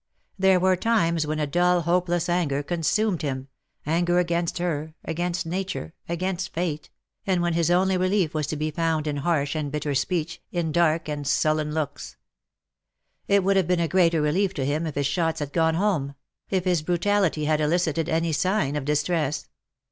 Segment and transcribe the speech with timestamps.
[0.39, 3.49] There were times when a dull hopeless anger consumed him—
[3.85, 6.89] auger against her— against Nature— against Fate—
[7.27, 10.71] and when his onty relief was to be found in harsh and bitter speech, in
[10.71, 12.17] dark and sullen looks.
[13.27, 16.15] It would have been a greater relief to him if his shots had gone home—
[16.49, 19.49] if his brutality had elicited any sign of distress.